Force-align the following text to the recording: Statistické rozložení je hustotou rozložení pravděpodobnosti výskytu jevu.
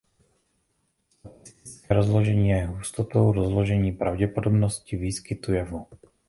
Statistické 1.19 1.93
rozložení 1.93 2.49
je 2.49 2.65
hustotou 2.65 3.31
rozložení 3.31 3.91
pravděpodobnosti 3.91 4.97
výskytu 4.97 5.53
jevu. 5.53 5.87